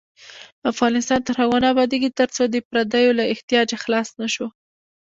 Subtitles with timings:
[0.71, 4.47] افغانستان تر هغو نه ابادیږي، ترڅو د پردیو له احتیاجه خلاص نشو.